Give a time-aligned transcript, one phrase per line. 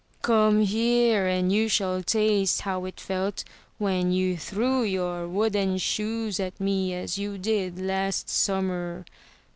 [0.23, 3.43] "Come here, and you shall taste how it felt
[3.77, 9.05] when you threw your wooden shoes at me, as you did last summer!"